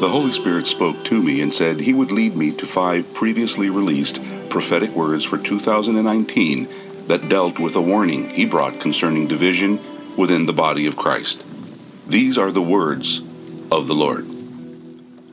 [0.00, 3.68] The Holy Spirit spoke to me and said he would lead me to five previously
[3.68, 4.18] released
[4.48, 6.68] prophetic words for 2019
[7.06, 9.78] that dealt with a warning he brought concerning division
[10.16, 11.44] within the body of Christ.
[12.08, 13.18] These are the words
[13.70, 14.24] of the Lord.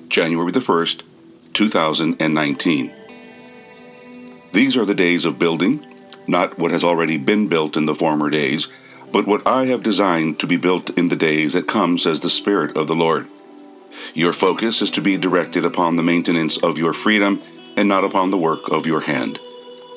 [0.10, 1.02] January the 1st,
[1.54, 2.94] 2019.
[4.52, 5.80] These are the days of building,
[6.28, 8.68] not what has already been built in the former days,
[9.14, 12.30] but what I have designed to be built in the days that come, says the
[12.30, 13.28] Spirit of the Lord.
[14.18, 17.40] Your focus is to be directed upon the maintenance of your freedom
[17.76, 19.38] and not upon the work of your hand.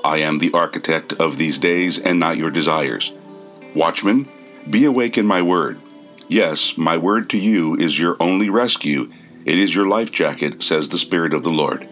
[0.04, 3.18] I am the architect of these days and not your desires.
[3.74, 4.28] Watchman,
[4.68, 5.78] be awake in my word.
[6.28, 9.10] Yes, my word to you is your only rescue.
[9.46, 11.88] It is your life jacket, says the Spirit of the Lord.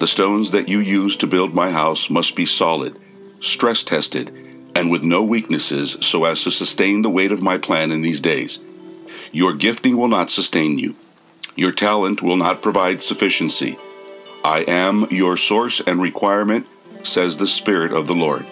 [0.00, 2.94] The stones that you use to build my house must be solid,
[3.40, 4.28] stress tested,
[4.74, 8.20] and with no weaknesses so as to sustain the weight of my plan in these
[8.20, 8.62] days.
[9.32, 10.94] Your gifting will not sustain you.
[11.58, 13.76] Your talent will not provide sufficiency.
[14.44, 16.68] I am your source and requirement,
[17.02, 18.42] says the Spirit of the Lord.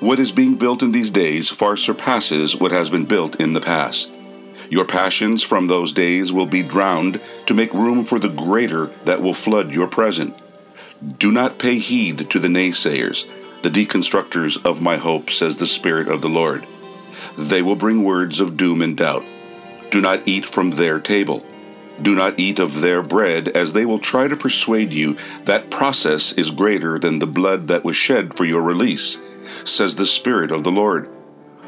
[0.00, 3.60] What is being built in these days far surpasses what has been built in the
[3.60, 4.10] past.
[4.70, 9.20] Your passions from those days will be drowned to make room for the greater that
[9.20, 10.34] will flood your present.
[11.18, 13.30] Do not pay heed to the naysayers,
[13.60, 16.66] the deconstructors of my hope, says the Spirit of the Lord.
[17.36, 19.26] They will bring words of doom and doubt.
[19.90, 21.44] Do not eat from their table.
[22.02, 26.32] Do not eat of their bread, as they will try to persuade you that process
[26.32, 29.20] is greater than the blood that was shed for your release,
[29.64, 31.08] says the Spirit of the Lord.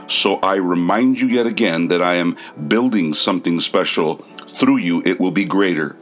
[0.09, 2.37] So I remind you yet again that I am
[2.69, 4.25] building something special.
[4.59, 5.97] Through you, it will be greater,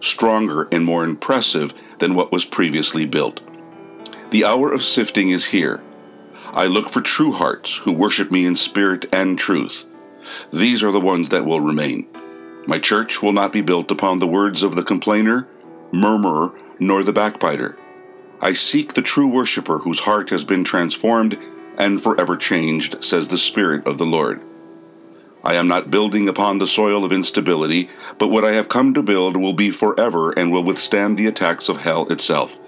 [0.00, 3.40] stronger, and more impressive than what was previously built.
[4.30, 5.80] The hour of sifting is here.
[6.46, 9.86] I look for true hearts who worship me in spirit and truth.
[10.52, 12.06] These are the ones that will remain.
[12.66, 15.48] My church will not be built upon the words of the complainer,
[15.92, 17.76] murmurer, nor the backbiter.
[18.40, 21.38] I seek the true worshiper whose heart has been transformed
[21.78, 24.42] and forever changed, says the Spirit of the Lord.
[25.42, 27.88] I am not building upon the soil of instability,
[28.18, 31.70] but what I have come to build will be forever and will withstand the attacks
[31.70, 32.58] of hell itself.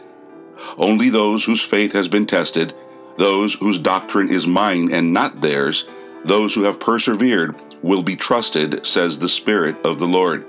[0.78, 2.74] Only those whose faith has been tested,
[3.18, 5.86] those whose doctrine is mine and not theirs,
[6.24, 10.46] those who have persevered will be trusted, says the Spirit of the Lord.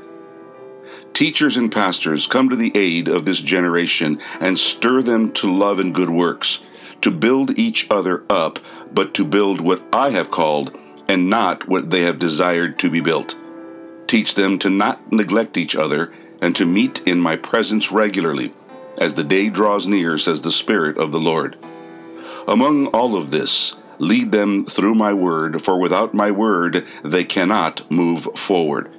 [1.13, 5.79] Teachers and pastors, come to the aid of this generation and stir them to love
[5.79, 6.63] and good works,
[7.01, 8.59] to build each other up,
[8.91, 10.77] but to build what I have called,
[11.07, 13.37] and not what they have desired to be built.
[14.07, 18.53] Teach them to not neglect each other, and to meet in my presence regularly,
[18.97, 21.57] as the day draws near, says the Spirit of the Lord.
[22.47, 27.89] Among all of this, Lead them through my word, for without my word they cannot
[27.89, 28.91] move forward.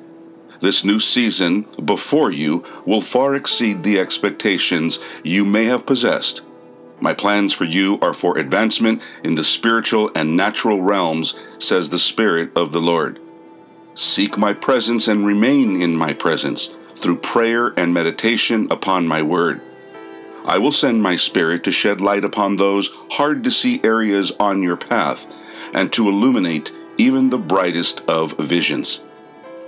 [0.60, 6.40] This new season before you will far exceed the expectations you may have possessed.
[7.00, 11.98] My plans for you are for advancement in the spiritual and natural realms, says the
[11.98, 13.20] Spirit of the Lord.
[13.94, 19.60] Seek my presence and remain in my presence through prayer and meditation upon my word.
[20.44, 24.62] I will send my Spirit to shed light upon those hard to see areas on
[24.62, 25.32] your path
[25.72, 29.02] and to illuminate even the brightest of visions.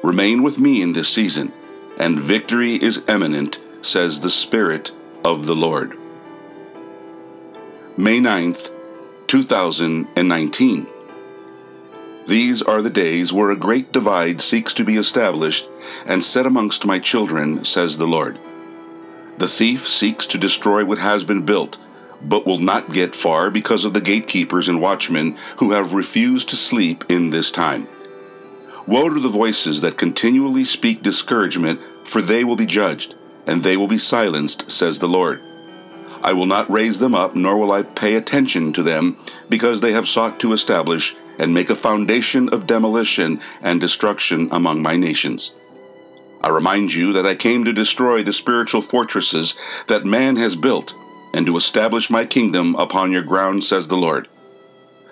[0.03, 1.53] Remain with me in this season,
[1.98, 4.92] and victory is imminent, says the Spirit
[5.25, 5.98] of the Lord.
[7.97, 8.70] May 9th,
[9.26, 10.87] 2019.
[12.26, 15.69] These are the days where a great divide seeks to be established
[16.04, 18.38] and set amongst my children, says the Lord.
[19.38, 21.76] The thief seeks to destroy what has been built,
[22.22, 26.56] but will not get far because of the gatekeepers and watchmen who have refused to
[26.56, 27.86] sleep in this time.
[28.86, 33.14] Woe to the voices that continually speak discouragement, for they will be judged,
[33.46, 35.42] and they will be silenced, says the Lord.
[36.22, 39.16] I will not raise them up, nor will I pay attention to them,
[39.48, 44.80] because they have sought to establish and make a foundation of demolition and destruction among
[44.82, 45.52] my nations.
[46.46, 49.56] I remind you that I came to destroy the spiritual fortresses
[49.88, 50.94] that man has built,
[51.34, 54.28] and to establish my kingdom upon your ground, says the Lord.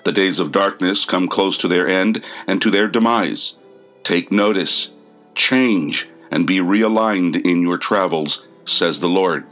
[0.05, 3.57] The days of darkness come close to their end and to their demise.
[4.05, 4.93] Take notice,
[5.35, 9.45] change, and be realigned in your travels, says the Lord.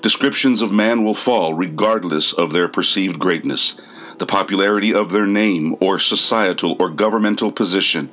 [0.00, 3.78] Descriptions of man will fall regardless of their perceived greatness,
[4.16, 8.10] the popularity of their name, or societal or governmental position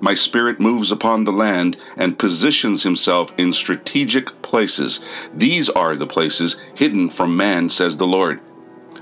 [0.00, 5.00] my spirit moves upon the land and positions himself in strategic places.
[5.34, 8.40] These are the places hidden from man, says the Lord.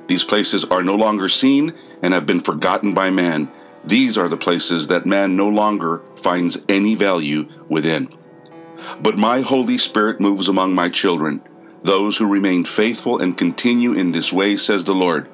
[0.08, 3.50] These places are no longer seen and have been forgotten by man.
[3.84, 8.08] These are the places that man no longer finds any value within.
[9.00, 11.40] But my Holy Spirit moves among my children,
[11.82, 15.28] those who remain faithful and continue in this way, says the Lord.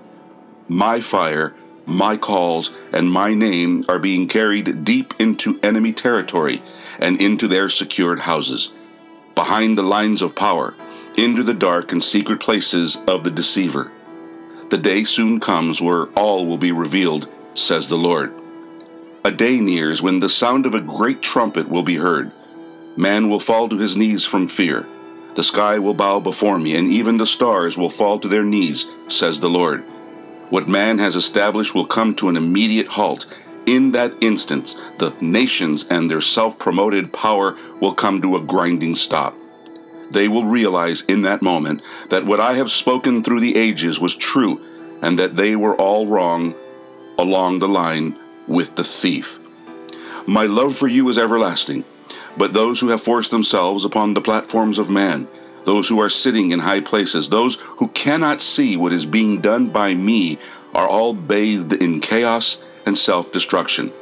[0.69, 1.55] My fire,
[1.87, 6.63] my calls, and my name are being carried deep into enemy territory
[6.99, 8.73] and into their secured houses,
[9.35, 10.75] behind the lines of power,
[11.17, 13.91] into the dark and secret places of the deceiver.
[14.71, 18.33] The day soon comes where all will be revealed, says the Lord.
[19.25, 22.33] A day nears when the sound of a great trumpet will be heard.
[22.97, 24.87] Man will fall to his knees from fear.
[25.35, 28.91] The sky will bow before me, and even the stars will fall to their knees,
[29.09, 29.85] says the Lord.
[30.53, 33.25] What man has established will come to an immediate halt.
[33.65, 38.95] In that instance, the nations and their self promoted power will come to a grinding
[38.95, 39.33] stop.
[40.11, 44.15] They will realize in that moment that what I have spoken through the ages was
[44.15, 44.61] true,
[45.01, 46.55] and that they were all wrong
[47.19, 48.15] along the line
[48.47, 49.39] with the thief.
[50.27, 51.83] My love for you is everlasting,
[52.37, 55.29] but those who have forced themselves upon the platforms of man,
[55.65, 59.69] those who are sitting in high places, those who cannot see what is being done
[59.69, 60.39] by me,
[60.75, 63.93] are all bathed in chaos and self destruction.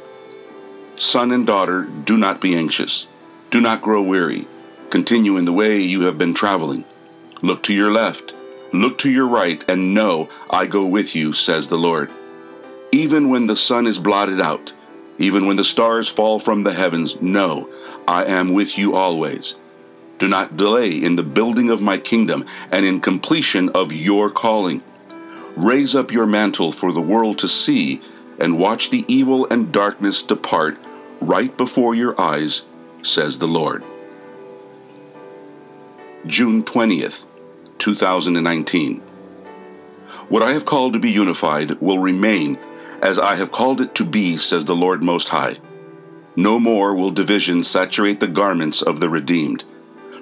[0.95, 3.07] Son and daughter, do not be anxious.
[3.49, 4.47] Do not grow weary.
[4.89, 6.85] Continue in the way you have been traveling.
[7.41, 8.33] Look to your left,
[8.71, 12.11] look to your right, and know I go with you, says the Lord.
[12.91, 14.73] Even when the sun is blotted out,
[15.17, 17.69] even when the stars fall from the heavens, know
[18.07, 19.55] I am with you always.
[20.21, 24.83] Do not delay in the building of my kingdom and in completion of your calling.
[25.55, 28.03] Raise up your mantle for the world to see,
[28.37, 30.77] and watch the evil and darkness depart
[31.21, 32.65] right before your eyes,
[33.01, 33.83] says the Lord.
[36.27, 37.27] June 20th,
[37.79, 38.99] 2019.
[40.29, 42.59] What I have called to be unified will remain
[43.01, 45.57] as I have called it to be, says the Lord Most High.
[46.35, 49.63] No more will division saturate the garments of the redeemed.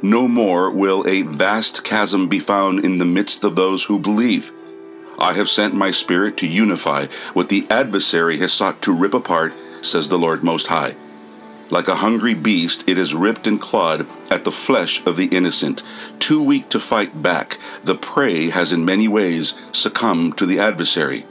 [0.01, 4.51] No more will a vast chasm be found in the midst of those who believe.
[5.17, 9.53] I have sent my Spirit to unify what the adversary has sought to rip apart,
[9.81, 10.95] says the Lord Most High.
[11.69, 15.83] Like a hungry beast, it has ripped and clawed at the flesh of the innocent.
[16.17, 21.25] Too weak to fight back, the prey has in many ways succumbed to the adversary.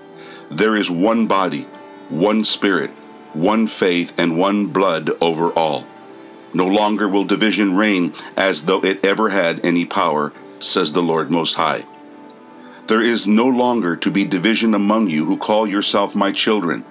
[0.51, 1.63] There is one body,
[2.11, 2.91] one spirit,
[3.33, 5.87] one faith, and one blood over all.
[6.59, 11.31] No longer will division reign as though it ever had any power, says the Lord
[11.31, 11.85] Most High.
[12.89, 16.85] There is no longer to be division among you who call yourself my children.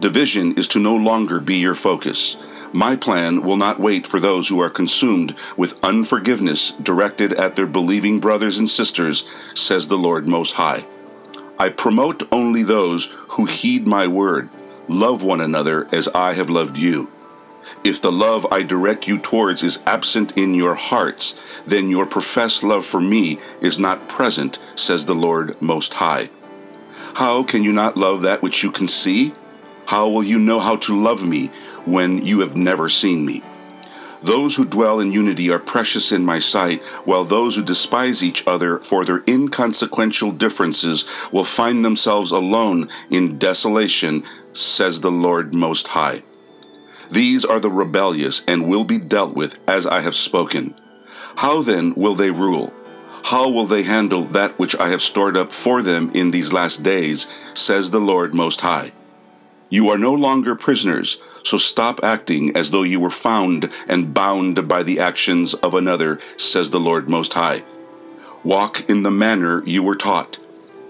[0.00, 2.38] Division is to no longer be your focus.
[2.72, 7.66] My plan will not wait for those who are consumed with unforgiveness directed at their
[7.66, 10.86] believing brothers and sisters, says the Lord Most High.
[11.58, 14.48] I promote only those who heed my word.
[14.88, 17.10] Love one another as I have loved you.
[17.84, 22.62] If the love I direct you towards is absent in your hearts, then your professed
[22.62, 26.30] love for me is not present, says the Lord Most High.
[27.14, 29.34] How can you not love that which you can see?
[29.86, 31.48] How will you know how to love me
[31.84, 33.42] when you have never seen me?
[34.22, 38.46] Those who dwell in unity are precious in my sight, while those who despise each
[38.46, 44.22] other for their inconsequential differences will find themselves alone in desolation,
[44.52, 46.22] says the Lord Most High.
[47.12, 50.74] These are the rebellious and will be dealt with as I have spoken.
[51.36, 52.72] How then will they rule?
[53.24, 56.82] How will they handle that which I have stored up for them in these last
[56.82, 58.92] days, says the Lord Most High?
[59.68, 64.66] You are no longer prisoners so stop acting as though you were found and bound
[64.66, 67.62] by the actions of another, says the Lord Most High.
[68.44, 70.38] Walk in the manner you were taught.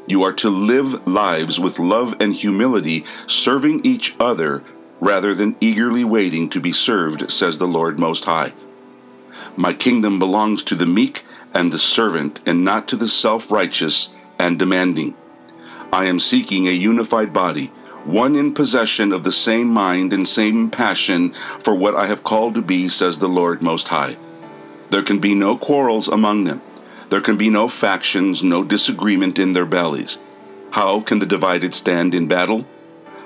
[0.07, 4.62] You are to live lives with love and humility, serving each other
[5.02, 8.52] rather than eagerly waiting to be served, says the Lord Most High.
[9.56, 14.12] My kingdom belongs to the meek and the servant, and not to the self righteous
[14.38, 15.16] and demanding.
[15.92, 17.73] I am seeking a unified body
[18.04, 22.54] one in possession of the same mind and same passion for what I have called
[22.54, 24.16] to be, says the Lord Most High.
[24.90, 26.62] There can be no quarrels among them.
[27.11, 30.18] There can be no factions, no disagreement in their bellies.
[30.71, 32.66] How can the divided stand in battle?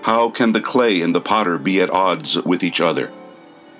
[0.07, 3.11] How can the clay and the potter be at odds with each other?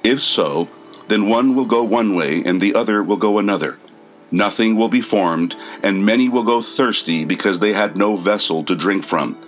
[0.03, 0.69] If so,
[1.07, 3.79] then one will go one way and the other will go another.
[4.33, 5.55] Nothing will be formed,
[5.85, 9.39] and many will go thirsty because they had no vessel to drink from.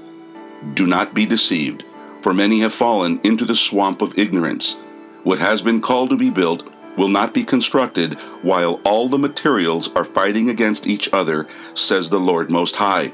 [0.74, 1.82] Do not be deceived,
[2.22, 4.76] for many have fallen into the swamp of ignorance.
[5.24, 6.62] What has been called to be built
[6.96, 12.20] will not be constructed while all the materials are fighting against each other, says the
[12.20, 13.10] Lord Most High.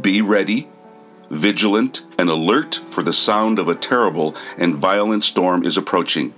[0.00, 0.68] Be ready,
[1.32, 6.32] vigilant, and alert, for the sound of a terrible and violent storm is approaching.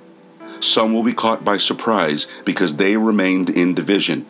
[0.60, 4.24] Some will be caught by surprise because they remained in division.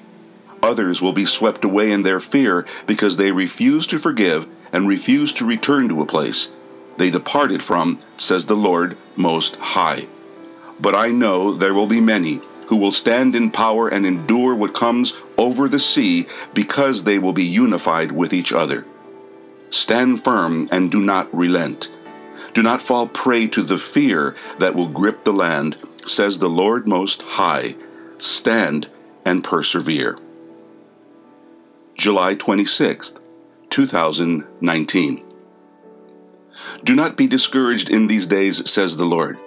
[0.62, 5.32] Others will be swept away in their fear because they refuse to forgive and refuse
[5.34, 6.50] to return to a place
[6.96, 10.06] they departed from, says the Lord Most High.
[10.80, 14.74] But I know there will be many who will stand in power and endure what
[14.74, 18.86] comes over the sea because they will be unified with each other.
[19.74, 21.88] Stand firm and do not relent.
[22.52, 25.76] Do not fall prey to the fear that will grip the land
[26.06, 27.74] says the Lord Most High,
[28.16, 28.86] stand
[29.24, 30.16] and persevere.
[31.96, 33.18] July 26th,
[33.70, 35.24] 2019.
[36.84, 39.40] Do not be discouraged in these days, says the Lord.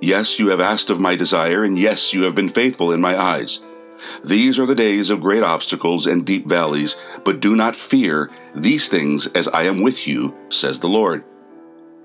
[0.00, 3.14] Yes, you have asked of my desire, and yes, you have been faithful in my
[3.20, 3.60] eyes.
[4.24, 8.88] These are the days of great obstacles and deep valleys, but do not fear these
[8.88, 11.24] things, as I am with you, says the Lord.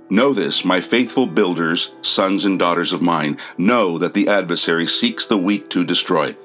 [0.10, 5.26] Know this, my faithful builders, sons and daughters of mine, know that the adversary seeks
[5.26, 6.36] the weak to destroy.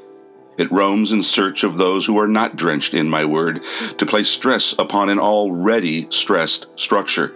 [0.56, 3.62] It roams in search of those who are not drenched in my word,
[3.98, 7.34] to place stress upon an already stressed structure.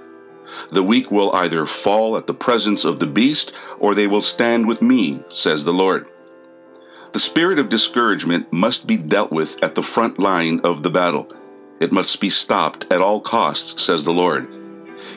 [0.72, 4.66] The weak will either fall at the presence of the beast, or they will stand
[4.66, 6.06] with me, says the Lord.
[7.12, 11.32] The spirit of discouragement must be dealt with at the front line of the battle.
[11.80, 14.46] It must be stopped at all costs, says the Lord.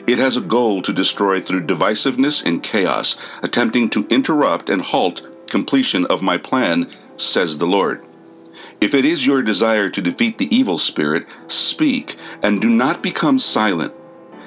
[0.08, 5.22] It has a goal to destroy through divisiveness and chaos, attempting to interrupt and halt
[5.48, 8.04] completion of my plan, says the Lord.
[8.80, 13.38] If it is your desire to defeat the evil spirit, speak, and do not become
[13.38, 13.94] silent.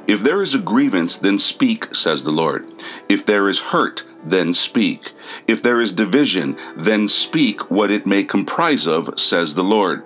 [0.07, 2.65] If there is a grievance, then speak, says the Lord.
[3.09, 5.11] If there is hurt, then speak.
[5.47, 10.03] If there is division, then speak what it may comprise of, says the Lord.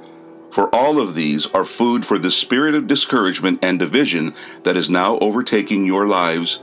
[0.51, 4.89] For all of these are food for the spirit of discouragement and division that is
[4.89, 6.61] now overtaking your lives,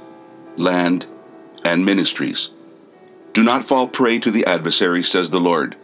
[0.57, 1.07] land,
[1.65, 2.51] and ministries.
[3.33, 5.77] Do not fall prey to the adversary, says the Lord.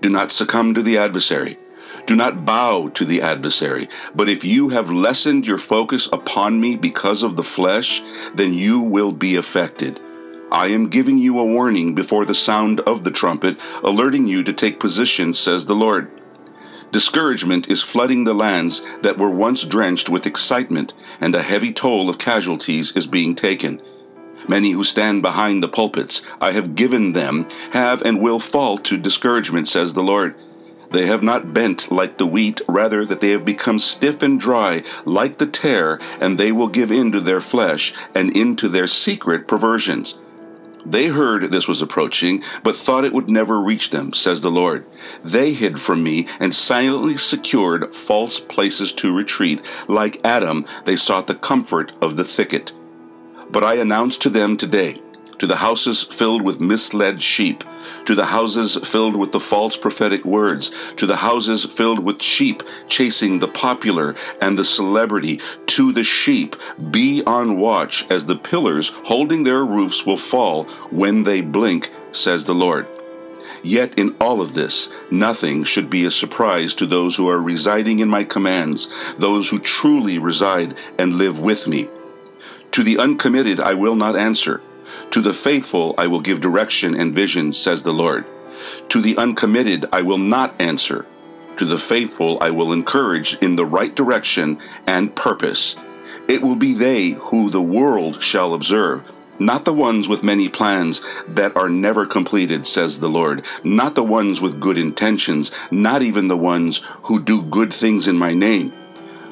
[0.00, 1.58] Do not succumb to the adversary.
[2.06, 3.88] Do not bow to the adversary.
[4.14, 8.02] But if you have lessened your focus upon me because of the flesh,
[8.34, 10.00] then you will be affected.
[10.50, 14.52] I am giving you a warning before the sound of the trumpet, alerting you to
[14.52, 16.10] take position, says the Lord.
[16.90, 20.92] Discouragement is flooding the lands that were once drenched with excitement,
[21.22, 23.80] and a heavy toll of casualties is being taken.
[24.46, 28.98] Many who stand behind the pulpits, I have given them, have and will fall to
[28.98, 30.34] discouragement, says the Lord.
[30.92, 34.82] They have not bent like the wheat, rather that they have become stiff and dry
[35.04, 39.48] like the tare, and they will give in to their flesh and into their secret
[39.48, 40.18] perversions.
[40.84, 44.84] They heard this was approaching, but thought it would never reach them, says the Lord.
[45.24, 49.62] They hid from me and silently secured false places to retreat.
[49.86, 52.72] Like Adam, they sought the comfort of the thicket.
[53.50, 55.00] But I announce to them today
[55.38, 57.62] to the houses filled with misled sheep,
[58.06, 62.62] to the houses filled with the false prophetic words, to the houses filled with sheep
[62.88, 66.56] chasing the popular and the celebrity, to the sheep,
[66.90, 72.44] be on watch, as the pillars holding their roofs will fall when they blink, says
[72.44, 72.86] the Lord.
[73.62, 78.00] Yet in all of this, nothing should be a surprise to those who are residing
[78.00, 81.88] in my commands, those who truly reside and live with me.
[82.72, 84.60] To the uncommitted I will not answer
[85.10, 88.24] to the faithful I will give direction and vision, says the Lord.
[88.90, 91.06] To the uncommitted I will not answer.
[91.58, 95.76] To the faithful I will encourage in the right direction and purpose.
[96.28, 101.02] It will be they who the world shall observe, not the ones with many plans
[101.28, 106.28] that are never completed, says the Lord, not the ones with good intentions, not even
[106.28, 108.72] the ones who do good things in my name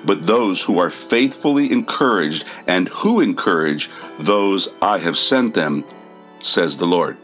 [0.04, 5.84] but those who are faithfully encouraged and who encourage those I have sent them,
[6.40, 7.16] says the Lord.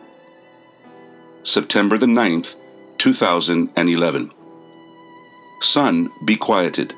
[1.42, 2.56] September the 9th,
[2.98, 4.32] 2011.
[5.60, 6.92] Son, be quieted.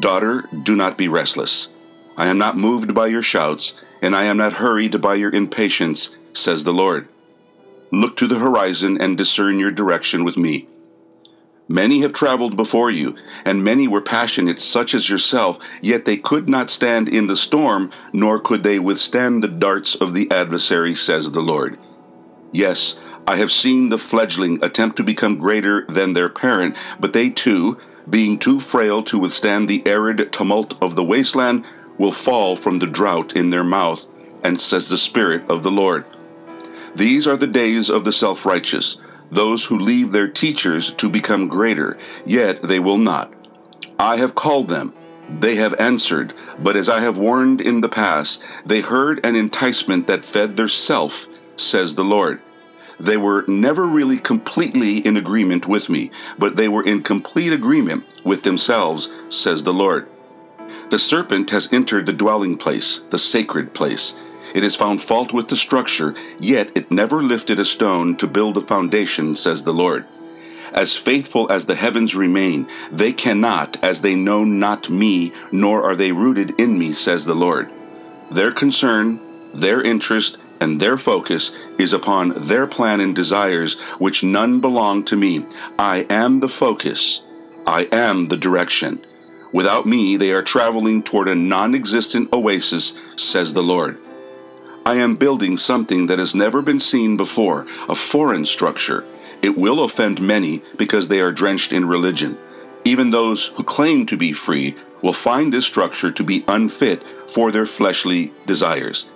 [0.00, 1.68] Daughter, do not be restless.
[2.16, 6.16] I am not moved by your shouts, and I am not hurried by your impatience,
[6.32, 7.08] says the Lord.
[7.90, 10.68] Look to the horizon and discern your direction with me.
[11.70, 16.48] Many have traveled before you, and many were passionate, such as yourself, yet they could
[16.48, 21.32] not stand in the storm, nor could they withstand the darts of the adversary, says
[21.32, 21.78] the Lord.
[22.52, 27.28] Yes, I have seen the fledgling attempt to become greater than their parent, but they
[27.28, 27.76] too,
[28.08, 31.66] being too frail to withstand the arid tumult of the wasteland,
[31.98, 34.06] will fall from the drought in their mouth,
[34.42, 36.06] and says the Spirit of the Lord.
[36.94, 38.96] These are the days of the self righteous
[39.30, 43.32] those who leave their teachers to become greater, yet they will not.
[43.98, 44.92] I have called them.
[45.40, 50.06] They have answered, but as I have warned in the past, they heard an enticement
[50.06, 52.40] that fed their self, says the Lord.
[52.98, 58.04] They were never really completely in agreement with me, but they were in complete agreement
[58.24, 60.08] with themselves, says the Lord.
[60.90, 64.16] The serpent has entered the dwelling place, the sacred place.
[64.54, 68.56] It has found fault with the structure, yet it never lifted a stone to build
[68.56, 70.06] a foundation, says the Lord.
[70.72, 75.96] As faithful as the heavens remain, they cannot, as they know not me, nor are
[75.96, 77.70] they rooted in me, says the Lord.
[78.30, 79.18] Their concern,
[79.54, 85.16] their interest, and their focus is upon their plan and desires, which none belong to
[85.16, 85.46] me.
[85.78, 87.22] I am the focus.
[87.66, 89.04] I am the direction.
[89.52, 93.98] Without me, they are traveling toward a non existent oasis, says the Lord.
[94.88, 99.04] I am building something that has never been seen before, a foreign structure.
[99.42, 102.38] It will offend many because they are drenched in religion.
[102.86, 107.02] Even those who claim to be free will find this structure to be unfit
[107.34, 109.10] for their fleshly desires.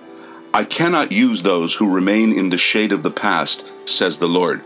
[0.52, 4.60] I cannot use those who remain in the shade of the past, says the Lord.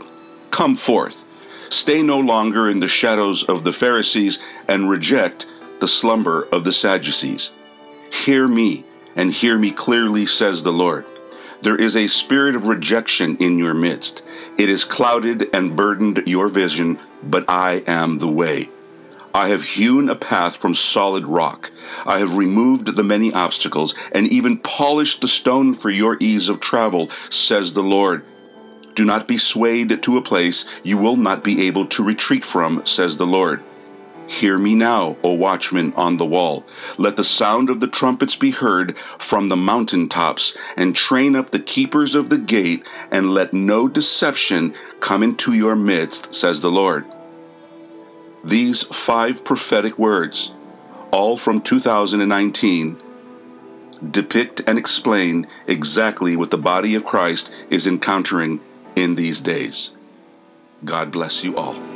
[0.50, 1.22] Come forth.
[1.70, 5.46] Stay no longer in the shadows of the Pharisees and reject
[5.78, 7.52] the slumber of the Sadducees.
[8.10, 8.82] Hear me,
[9.16, 11.04] and hear me clearly, says the Lord.
[11.62, 14.22] There is a spirit of rejection in your midst.
[14.58, 18.68] It has clouded and burdened your vision, but I am the way.
[19.34, 21.70] I have hewn a path from solid rock.
[22.06, 26.60] I have removed the many obstacles and even polished the stone for your ease of
[26.60, 28.24] travel, says the Lord.
[28.94, 32.84] Do not be swayed to a place you will not be able to retreat from,
[32.86, 33.62] says the Lord.
[34.26, 36.66] Hear me now, O watchman on the wall.
[36.98, 41.50] Let the sound of the trumpets be heard from the mountain tops, and train up
[41.50, 46.70] the keepers of the gate, and let no deception come into your midst, says the
[46.70, 47.04] Lord.
[48.42, 50.52] These five prophetic words,
[51.12, 53.00] all from 2019,
[54.10, 58.60] depict and explain exactly what the body of Christ is encountering
[58.96, 59.92] in these days.
[60.84, 61.95] God bless you all.